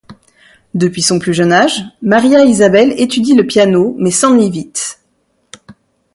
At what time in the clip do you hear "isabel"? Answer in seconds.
2.43-2.91